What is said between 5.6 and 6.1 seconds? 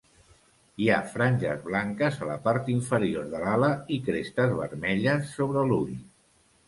l'ull.